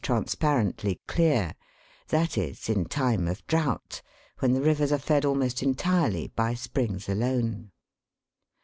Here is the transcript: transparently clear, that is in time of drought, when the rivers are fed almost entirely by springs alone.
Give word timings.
transparently 0.03 0.99
clear, 1.07 1.53
that 2.07 2.35
is 2.35 2.67
in 2.69 2.85
time 2.85 3.27
of 3.27 3.45
drought, 3.45 4.01
when 4.39 4.51
the 4.53 4.59
rivers 4.63 4.91
are 4.91 4.97
fed 4.97 5.23
almost 5.23 5.61
entirely 5.61 6.25
by 6.35 6.55
springs 6.55 7.07
alone. 7.07 7.69